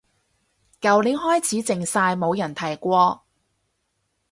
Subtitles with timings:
[0.81, 3.23] 舊年開始靜晒冇人提過